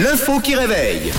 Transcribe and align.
L'info 0.00 0.40
qui 0.40 0.56
réveille. 0.56 1.12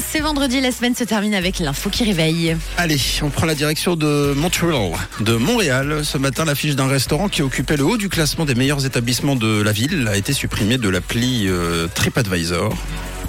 C'est 0.00 0.20
vendredi, 0.20 0.60
la 0.60 0.72
semaine 0.72 0.94
se 0.94 1.04
termine 1.04 1.34
avec 1.34 1.58
l'info 1.60 1.88
qui 1.88 2.04
réveille. 2.04 2.56
Allez, 2.76 3.00
on 3.22 3.30
prend 3.30 3.46
la 3.46 3.54
direction 3.54 3.96
de 3.96 4.32
Montreal, 4.36 4.92
de 5.20 5.34
Montréal. 5.34 6.04
Ce 6.04 6.18
matin, 6.18 6.44
l'affiche 6.44 6.74
d'un 6.74 6.88
restaurant 6.88 7.28
qui 7.28 7.42
occupait 7.42 7.76
le 7.76 7.84
haut 7.84 7.96
du 7.96 8.08
classement 8.08 8.44
des 8.44 8.54
meilleurs 8.54 8.86
établissements 8.86 9.36
de 9.36 9.60
la 9.62 9.72
ville 9.72 10.08
a 10.08 10.16
été 10.16 10.32
supprimée 10.32 10.78
de 10.78 10.88
l'appli 10.88 11.46
euh, 11.48 11.86
TripAdvisor. 11.94 12.76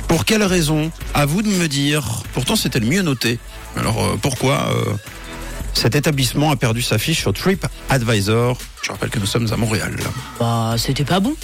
Pour 0.08 0.26
quelle 0.26 0.44
raison? 0.44 0.92
À 1.14 1.26
vous 1.26 1.42
de 1.42 1.50
me 1.50 1.68
dire. 1.68 2.24
Pourtant, 2.34 2.56
c'était 2.56 2.80
le 2.80 2.88
mieux 2.88 3.04
noté. 3.04 3.38
Alors, 3.78 4.04
euh, 4.04 4.18
pourquoi 4.20 4.74
euh, 4.74 4.94
cet 5.80 5.96
établissement 5.96 6.52
a 6.52 6.56
perdu 6.58 6.82
sa 6.82 6.98
fiche 6.98 7.20
sur 7.22 7.34
TripAdvisor 7.34 8.58
Je 8.82 8.92
rappelle 8.92 9.10
que 9.10 9.20
nous 9.20 9.26
sommes 9.26 9.52
à 9.52 9.56
Montréal. 9.56 9.96
Bah, 10.40 10.76
c'était 10.78 11.06
pas 11.06 11.20
bon. 11.20 11.36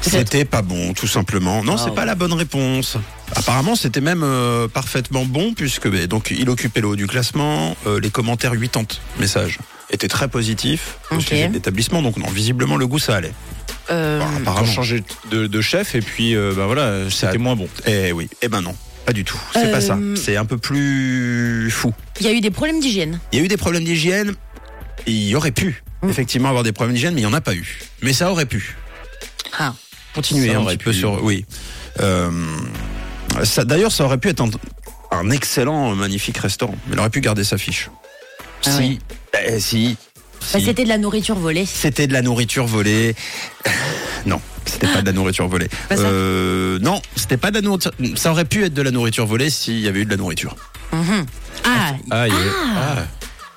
C'était 0.00 0.44
pas 0.44 0.62
bon, 0.62 0.92
tout 0.94 1.06
simplement. 1.06 1.62
Non, 1.62 1.74
Ah 1.76 1.80
c'est 1.82 1.90
ouais. 1.90 1.94
pas 1.94 2.04
la 2.04 2.14
bonne 2.14 2.32
réponse. 2.32 2.96
Apparemment, 3.36 3.76
c'était 3.76 4.00
même 4.00 4.22
euh, 4.24 4.66
parfaitement 4.68 5.24
bon 5.24 5.54
puisque 5.54 5.88
donc 6.08 6.32
il 6.36 6.48
occupait 6.50 6.80
le 6.80 6.88
haut 6.88 6.96
du 6.96 7.06
classement. 7.06 7.76
euh, 7.86 8.00
les 8.00 8.10
commentaires 8.10 8.52
80 8.58 8.82
messages 9.18 9.58
étaient 9.90 10.08
très 10.08 10.28
positifs 10.28 10.98
au 11.10 11.16
Ok. 11.16 11.22
sujet 11.22 11.48
de 11.48 11.54
l'établissement. 11.54 12.02
Donc 12.02 12.16
non, 12.16 12.28
visiblement 12.30 12.76
le 12.76 12.86
goût 12.86 12.98
ça 12.98 13.16
allait. 13.16 13.32
Euh, 13.90 14.20
ont 14.20 14.36
apparemment. 14.38 14.66
changé 14.66 15.04
de, 15.30 15.46
de 15.46 15.60
chef 15.60 15.94
et 15.94 16.00
puis 16.00 16.34
euh, 16.34 16.52
bah 16.56 16.66
voilà, 16.66 17.10
c'était 17.10 17.38
moins 17.38 17.54
bon. 17.54 17.68
Eh 17.86 18.12
oui. 18.12 18.28
Eh 18.42 18.48
ben 18.48 18.60
non, 18.62 18.74
pas 19.04 19.12
du 19.12 19.24
tout. 19.24 19.38
C'est 19.52 19.70
pas 19.70 19.80
ça. 19.80 19.94
Euh, 19.96 20.16
C'est 20.16 20.36
un 20.36 20.44
peu 20.44 20.58
plus 20.58 21.70
fou. 21.70 21.92
Il 22.20 22.26
y 22.26 22.28
a 22.28 22.32
eu 22.32 22.40
des 22.40 22.50
problèmes 22.50 22.80
d'hygiène. 22.80 23.18
Il 23.32 23.38
y 23.38 23.42
a 23.42 23.44
eu 23.44 23.48
des 23.48 23.56
problèmes 23.56 23.84
d'hygiène. 23.84 24.34
Il 25.06 25.28
y 25.28 25.34
aurait 25.36 25.52
pu 25.52 25.82
Mm. 26.02 26.10
effectivement 26.10 26.48
avoir 26.48 26.64
des 26.64 26.72
problèmes 26.72 26.94
d'hygiène, 26.94 27.14
mais 27.14 27.22
il 27.22 27.24
y 27.24 27.26
en 27.26 27.32
a 27.32 27.40
pas 27.40 27.54
eu. 27.54 27.78
Mais 28.02 28.12
ça 28.12 28.30
aurait 28.30 28.46
pu. 28.46 28.76
Ah. 29.58 29.74
continuer 30.14 30.52
Ça 30.52 30.58
un 30.58 30.64
petit 30.64 30.76
peu 30.76 30.92
sur. 30.92 31.22
Oui. 31.22 31.46
Euh, 32.00 32.30
D'ailleurs, 33.64 33.90
ça 33.90 34.04
aurait 34.04 34.18
pu 34.18 34.28
être 34.28 34.40
un, 34.42 34.50
un 35.10 35.30
excellent, 35.30 35.94
magnifique 35.94 36.38
restaurant. 36.38 36.76
Mais 36.86 36.94
il 36.94 36.98
aurait 37.00 37.10
pu 37.10 37.20
garder 37.20 37.42
sa 37.44 37.58
fiche. 37.58 37.90
Ah 38.66 38.70
si. 38.70 38.78
ouais. 38.78 38.98
eh, 39.48 39.60
si. 39.60 39.96
Bah, 40.52 40.58
si. 40.58 40.64
c'était 40.66 40.84
de 40.84 40.88
la 40.88 40.98
nourriture 40.98 41.36
volée. 41.36 41.64
C'était 41.66 42.06
de 42.06 42.12
la 42.12 42.22
nourriture 42.22 42.66
volée. 42.66 43.14
Non, 44.26 44.40
c'était 44.74 44.92
pas 44.92 45.00
de 45.00 45.06
la 45.06 45.12
nourriture 45.12 45.48
volée. 45.48 45.68
Ça 45.90 45.96
Euh, 45.98 46.78
non, 46.80 47.00
c'était 47.16 47.36
pas 47.36 47.50
de 47.50 47.56
la 47.56 47.62
nourriture. 47.62 47.92
Ça 48.16 48.30
aurait 48.30 48.44
pu 48.44 48.64
être 48.64 48.74
de 48.74 48.82
la 48.82 48.90
nourriture 48.90 49.26
volée 49.26 49.50
s'il 49.50 49.80
y 49.80 49.88
avait 49.88 50.00
eu 50.00 50.04
de 50.04 50.10
la 50.10 50.16
nourriture. 50.16 50.54
Mhm. 50.92 51.26
Ah, 51.64 51.92
Ah, 52.10 52.28
il 52.28 52.34
y 52.34 52.36
avait- 52.36 52.50
Ah. 52.76 52.94
ah, 52.98 53.02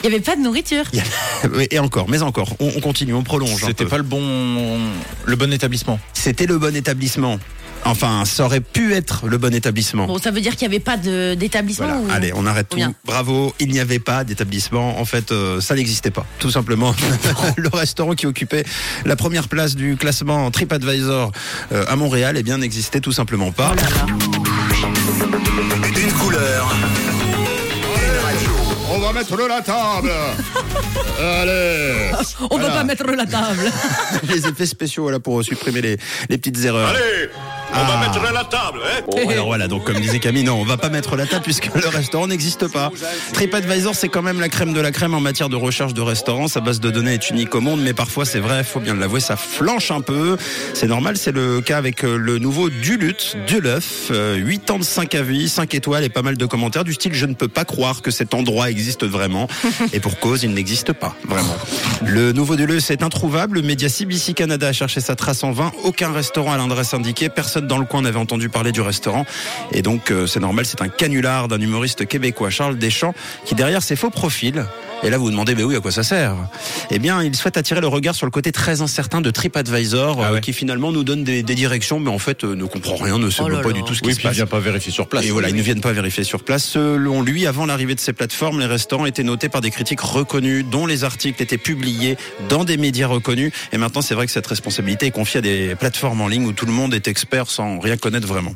il 0.02 0.10
y 0.10 0.14
avait 0.14 0.22
pas 0.24 0.36
de 0.36 0.42
nourriture. 0.42 0.84
Et 1.72 1.80
encore, 1.80 2.08
mais 2.10 2.22
encore. 2.22 2.56
On, 2.60 2.72
on 2.76 2.80
continue, 2.80 3.14
on 3.14 3.24
prolonge. 3.24 3.64
un 3.64 3.68
c'était 3.68 3.84
peu. 3.84 3.90
pas 3.90 3.98
le 3.98 4.04
bon, 4.04 4.80
le 5.26 5.36
bon 5.36 5.52
établissement. 5.52 6.00
C'était 6.14 6.46
le 6.46 6.58
bon 6.58 6.76
établissement. 6.76 7.40
Enfin, 7.86 8.24
ça 8.26 8.44
aurait 8.46 8.60
pu 8.60 8.94
être 8.94 9.28
le 9.28 9.38
bon 9.38 9.54
établissement. 9.54 10.08
Bon, 10.08 10.18
ça 10.18 10.32
veut 10.32 10.42
dire 10.42 10.54
qu'il 10.54 10.64
y 10.64 10.66
avait 10.66 10.80
pas 10.80 10.98
de- 10.98 11.36
d'établissement 11.36 11.88
Voilà, 11.88 12.02
ou- 12.02 12.12
allez, 12.12 12.32
on 12.36 12.46
arrête 12.46 12.68
tout. 12.70 12.76
Bien. 12.76 12.94
Bravo, 13.06 13.54
il 13.60 13.70
n'y 13.72 13.80
avait 13.80 14.00
pas 14.00 14.24
d'établissement. 14.26 15.00
En 15.00 15.06
fait, 15.06 15.32
euh, 15.32 15.62
ça 15.62 15.74
n'existait 15.76 16.12
pas, 16.12 16.26
tout 16.40 16.52
simplement. 16.52 16.94
le 17.58 17.70
restaurant 17.70 18.14
qui 18.14 18.26
occupait 18.26 18.66
la 19.06 19.16
première 19.16 19.48
place 19.48 19.76
du 19.76 19.96
classement 19.96 20.52
TripAdvisor 20.52 21.32
euh, 21.72 21.86
à 21.88 21.96
Montréal, 21.96 22.36
eh 22.38 22.44
bien, 22.44 22.58
n'existait 22.58 23.00
tout 23.00 23.12
simplement 23.14 23.52
pas. 23.52 23.72
Oh 23.74 23.76
là 23.76 23.90
là. 23.90 24.06
Une 26.00 26.12
couleur. 26.14 26.76
Une 27.96 28.26
radio. 28.26 28.50
On 28.92 29.00
va 29.00 29.14
mettre 29.14 29.38
la 29.48 29.62
table. 29.62 30.12
Allez. 31.20 32.12
On 32.42 32.58
va 32.58 32.66
Voilà. 32.66 32.74
pas 32.76 32.84
mettre 32.84 33.06
la 33.06 33.26
table. 33.26 33.72
les 34.30 34.46
effets 34.48 34.66
spéciaux, 34.66 35.04
voilà, 35.04 35.20
pour 35.20 35.44
supprimer 35.44 35.82
les, 35.82 35.98
les 36.30 36.38
petites 36.38 36.64
erreurs. 36.66 36.90
Allez. 36.90 37.30
On 37.74 37.80
Ah. 37.80 37.86
va 37.88 37.98
mettre 38.08 38.34
la 38.34 38.44
table. 38.44 38.80
Hein 38.86 39.02
Bon, 39.08 39.30
alors 39.30 39.48
voilà, 39.48 39.68
donc 39.68 39.84
comme 39.84 40.00
disait 40.00 40.20
Camille, 40.20 40.44
non, 40.44 40.56
on 40.56 40.64
va 40.64 40.78
pas 40.78 40.90
mettre 40.90 41.16
la 41.16 41.26
table 41.26 41.44
puisque 41.44 41.70
le 41.74 41.88
restaurant 41.88 42.28
n'existe 42.28 42.72
pas. 42.72 42.92
TripAdvisor, 43.34 43.94
c'est 43.96 44.10
quand 44.10 44.22
même 44.22 44.40
la 44.40 44.50
crème 44.50 44.74
de 44.74 44.80
la 44.82 44.92
crème 44.92 45.14
en 45.14 45.20
matière 45.20 45.50
de 45.50 45.56
recherche 45.56 45.94
de 45.94 46.02
restaurants. 46.02 46.48
Sa 46.48 46.60
base 46.62 46.80
de 46.80 46.90
données 46.90 47.14
est 47.16 47.30
unique 47.30 47.54
au 47.56 47.62
monde, 47.62 47.82
mais 47.82 47.94
parfois 47.94 48.26
c'est 48.26 48.40
vrai, 48.40 48.64
faut 48.64 48.80
bien 48.80 48.96
l'avouer, 48.96 49.20
ça 49.20 49.36
flanche 49.36 49.92
un 49.92 50.02
peu. 50.02 50.38
C'est 50.74 50.88
normal, 50.88 51.18
c'est 51.18 51.32
le 51.32 51.62
cas 51.62 51.78
avec 51.78 52.04
euh, 52.04 52.18
le 52.18 52.40
nouveau 52.40 52.70
Duluth, 52.70 53.36
Duleuf, 53.48 54.08
euh, 54.12 54.36
8 54.36 54.72
ans 54.72 54.80
de 54.80 54.84
5 54.84 55.14
avis, 55.16 55.50
5 55.50 55.74
étoiles 55.76 56.04
et 56.04 56.10
pas 56.10 56.22
mal 56.22 56.38
de 56.38 56.46
commentaires 56.46 56.84
du 56.84 56.94
style 56.94 57.14
je 57.14 57.26
ne 57.26 57.34
peux 57.34 57.48
pas 57.48 57.66
croire 57.66 58.02
que 58.02 58.12
cet 58.12 58.34
endroit 58.34 58.70
existe 58.70 59.06
vraiment. 59.06 59.48
Et 59.94 60.00
pour 60.00 60.20
cause, 60.20 60.44
il 60.44 60.54
n'existe 60.54 60.94
pas, 60.94 61.16
vraiment. 61.28 61.56
Le 62.06 62.32
nouveau 62.32 62.56
Duluth 62.56 62.82
c'est 62.82 63.04
introuvable. 63.04 63.58
Le 63.58 63.62
média 63.62 63.90
CBC 63.90 64.34
Canada 64.34 64.68
a 64.70 64.74
cherché 64.74 65.02
sa 65.02 65.16
trace 65.16 65.44
en 65.44 65.52
vain. 65.52 65.72
Aucun 65.84 66.12
restaurant 66.12 66.54
à 66.54 66.58
l'adresse 66.58 66.94
indiquée. 66.94 67.30
Personne 67.30 67.57
dans 67.66 67.78
le 67.78 67.86
coin 67.86 68.02
n'avait 68.02 68.20
entendu 68.20 68.50
parler 68.50 68.72
du 68.72 68.82
restaurant. 68.82 69.26
Et 69.72 69.82
donc, 69.82 70.12
euh, 70.12 70.28
c'est 70.28 70.40
normal, 70.40 70.66
c'est 70.66 70.82
un 70.82 70.90
canular 70.90 71.48
d'un 71.48 71.60
humoriste 71.60 72.06
québécois, 72.06 72.50
Charles 72.50 72.78
Deschamps, 72.78 73.16
qui 73.46 73.56
derrière 73.56 73.82
ses 73.82 73.96
faux 73.96 74.10
profils. 74.10 74.66
Et 75.04 75.10
là, 75.12 75.18
vous 75.18 75.26
vous 75.26 75.32
demandez, 75.32 75.54
mais 75.54 75.64
oui, 75.64 75.76
à 75.76 75.80
quoi 75.80 75.92
ça 75.92 76.02
sert 76.04 76.36
Eh 76.90 76.98
bien, 77.00 77.22
il 77.22 77.36
souhaite 77.36 77.56
attirer 77.56 77.82
le 77.82 77.88
regard 77.88 78.16
sur 78.16 78.26
le 78.26 78.32
côté 78.32 78.52
très 78.52 78.82
incertain 78.82 79.22
de 79.22 79.30
TripAdvisor, 79.30 80.20
Ah 80.24 80.30
euh, 80.30 80.34
ouais. 80.34 80.42
qui 80.42 80.54
finalement 80.54 80.92
nous 80.92 81.04
donne 81.04 81.24
des, 81.24 81.44
des 81.44 81.56
directions, 81.56 82.00
mais 82.00 82.10
en 82.10 82.18
fait 82.18 82.44
euh, 82.44 82.56
ne 82.56 82.66
comprend 82.66 82.96
rien, 82.96 83.20
ne 83.20 83.30
sait 83.30 83.44
Oh 83.46 83.62
pas 83.62 83.72
du 83.74 83.84
tout 83.84 83.94
ce 83.94 84.02
qui 84.02 84.08
Oui, 84.08 84.14
se 84.14 84.18
puis 84.18 84.26
il 84.26 84.30
passe. 84.30 84.36
vient 84.38 84.48
pas 84.48 84.60
vérifier 84.60 84.92
sur 84.92 85.08
place. 85.08 85.24
Et 85.24 85.30
voilà, 85.30 85.50
ils 85.50 85.56
ne 85.56 85.62
viennent 85.62 85.82
pas 85.82 85.94
vérifier 85.94 86.24
sur 86.24 86.44
place. 86.44 86.66
Selon 86.66 87.22
lui, 87.22 87.46
avant 87.46 87.68
l'arrivée 87.68 87.94
de 87.94 88.00
ces 88.00 88.12
plateformes, 88.12 88.60
les 88.60 88.66
restaurants 88.66 89.06
étaient 89.06 89.24
notés 89.24 89.50
par 89.50 89.62
des 89.62 89.70
critiques 89.70 90.02
reconnus, 90.02 90.66
dont 90.70 90.88
les 90.88 91.04
articles 91.04 91.42
étaient 91.44 91.58
publiés 91.60 92.18
dans 92.50 92.64
des 92.64 92.78
médias 92.78 93.08
reconnus. 93.08 93.52
Et 93.72 93.78
maintenant, 93.78 94.02
c'est 94.02 94.16
vrai 94.16 94.26
que 94.26 94.32
cette 94.32 94.48
responsabilité 94.48 95.06
est 95.06 95.12
confiée 95.12 95.38
à 95.38 95.42
des 95.42 95.76
plateformes 95.76 96.22
en 96.22 96.28
ligne 96.28 96.46
où 96.48 96.54
tout 96.54 96.66
le 96.66 96.74
monde 96.74 96.94
est 96.96 97.08
expert 97.08 97.50
sans 97.52 97.80
rien 97.80 97.98
connaître 97.98 98.28
vraiment. 98.28 98.56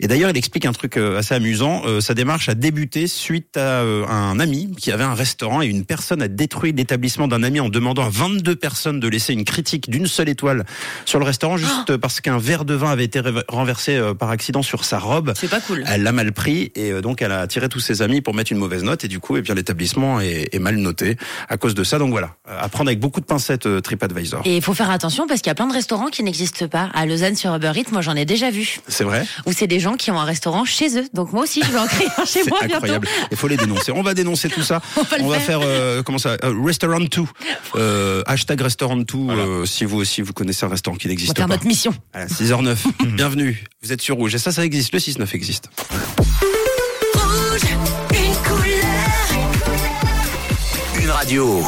Et 0.00 0.06
d'ailleurs, 0.06 0.30
il 0.30 0.36
explique 0.36 0.66
un 0.66 0.72
truc 0.72 0.96
euh, 0.98 1.18
assez 1.18 1.34
amusant. 1.34 1.82
Euh, 1.86 2.00
sa 2.00 2.12
démarche 2.14 2.48
a 2.50 2.54
débuté 2.54 3.06
suite 3.06 3.56
à 3.56 3.80
euh, 3.82 4.04
un 4.06 4.38
ami 4.38 4.70
qui 4.76 4.92
avait 4.92 5.04
un 5.04 5.14
restaurant 5.14 5.61
et 5.62 5.66
une 5.66 5.84
personne 5.84 6.22
a 6.22 6.28
détruit 6.28 6.72
l'établissement 6.72 7.28
d'un 7.28 7.42
ami 7.42 7.60
en 7.60 7.68
demandant 7.68 8.04
à 8.04 8.08
22 8.10 8.56
personnes 8.56 9.00
de 9.00 9.08
laisser 9.08 9.32
une 9.32 9.44
critique 9.44 9.88
d'une 9.90 10.06
seule 10.06 10.28
étoile 10.28 10.64
sur 11.04 11.18
le 11.18 11.24
restaurant 11.24 11.56
juste 11.56 11.96
parce 11.96 12.20
qu'un 12.20 12.38
verre 12.38 12.64
de 12.64 12.74
vin 12.74 12.90
avait 12.90 13.04
été 13.04 13.20
renversé 13.48 13.96
euh, 13.96 14.14
par 14.14 14.30
accident 14.30 14.62
sur 14.62 14.84
sa 14.84 14.98
robe. 14.98 15.32
C'est 15.36 15.48
pas 15.48 15.60
cool. 15.60 15.84
Elle 15.86 16.02
l'a 16.02 16.12
mal 16.12 16.32
pris 16.32 16.72
et 16.74 16.90
euh, 16.92 17.00
donc 17.00 17.22
elle 17.22 17.32
a 17.32 17.40
attiré 17.40 17.68
tous 17.68 17.80
ses 17.80 18.02
amis 18.02 18.20
pour 18.20 18.34
mettre 18.34 18.52
une 18.52 18.58
mauvaise 18.58 18.82
note 18.82 19.04
et 19.04 19.08
du 19.08 19.20
coup, 19.20 19.36
et 19.36 19.42
bien 19.42 19.54
l'établissement 19.54 20.20
est, 20.20 20.48
est 20.54 20.58
mal 20.58 20.76
noté 20.76 21.16
à 21.48 21.56
cause 21.56 21.74
de 21.74 21.84
ça. 21.84 21.98
Donc 21.98 22.10
voilà, 22.10 22.36
à 22.46 22.68
prendre 22.68 22.88
avec 22.88 23.00
beaucoup 23.00 23.20
de 23.20 23.26
pincettes 23.26 23.66
euh, 23.66 23.80
TripAdvisor. 23.80 24.42
Et 24.44 24.56
il 24.56 24.62
faut 24.62 24.74
faire 24.74 24.90
attention 24.90 25.26
parce 25.26 25.40
qu'il 25.40 25.50
y 25.50 25.52
a 25.52 25.54
plein 25.54 25.66
de 25.68 25.72
restaurants 25.72 26.08
qui 26.08 26.22
n'existent 26.22 26.68
pas. 26.68 26.90
À 26.94 27.06
Lausanne 27.06 27.36
sur 27.36 27.54
Uber 27.54 27.72
Eats, 27.76 27.90
moi 27.92 28.00
j'en 28.00 28.14
ai 28.16 28.24
déjà 28.24 28.50
vu. 28.50 28.80
C'est 28.88 29.04
vrai 29.04 29.24
Où 29.46 29.52
c'est 29.52 29.66
des 29.66 29.80
gens 29.80 29.94
qui 29.94 30.10
ont 30.10 30.18
un 30.20 30.24
restaurant 30.24 30.64
chez 30.64 30.98
eux. 30.98 31.04
Donc 31.14 31.32
moi 31.32 31.42
aussi 31.42 31.62
je 31.64 31.70
vais 31.70 31.78
en 31.78 31.86
créer 31.86 32.08
un 32.18 32.24
chez 32.24 32.42
C'est 32.42 32.48
moi 32.48 32.58
incroyable. 32.62 33.06
bientôt. 33.06 33.26
Il 33.30 33.36
faut 33.36 33.48
les 33.48 33.56
dénoncer. 33.56 33.92
On 33.92 34.02
va 34.02 34.14
dénoncer 34.14 34.48
tout 34.48 34.62
ça. 34.62 34.80
On 35.20 35.28
va 35.28 35.38
faire. 35.40 35.51
Faire 35.58 35.68
euh, 35.68 36.02
comment 36.02 36.18
ça 36.18 36.36
euh, 36.44 36.54
Restaurant 36.64 37.00
2. 37.00 37.08
Euh, 37.76 38.22
hashtag 38.26 38.60
Restaurant 38.60 38.96
2 38.96 39.04
euh, 39.14 39.66
si 39.66 39.84
vous 39.84 39.98
aussi 39.98 40.22
vous 40.22 40.32
connaissez 40.32 40.64
un 40.64 40.68
restaurant 40.68 40.96
qui 40.96 41.06
On 41.06 41.08
va 41.08 41.12
n'existe 41.12 41.36
faire 41.36 41.46
pas. 41.46 41.54
notre 41.54 41.66
mission. 41.66 41.92
Voilà, 42.12 42.26
6h09. 42.28 42.76
Bienvenue. 43.16 43.64
Vous 43.82 43.92
êtes 43.92 44.00
sur 44.00 44.16
Rouge. 44.16 44.34
Et 44.34 44.38
ça, 44.38 44.52
ça 44.52 44.64
existe. 44.64 44.92
Le 44.92 44.98
6-9 44.98 45.34
existe. 45.34 45.68
Une 51.00 51.10
radio. 51.10 51.62